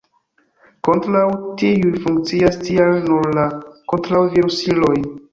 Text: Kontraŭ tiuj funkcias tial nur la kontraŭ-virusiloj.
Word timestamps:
Kontraŭ 0.87 1.25
tiuj 1.61 1.91
funkcias 2.05 2.57
tial 2.69 2.97
nur 3.09 3.27
la 3.39 3.43
kontraŭ-virusiloj. 3.93 4.95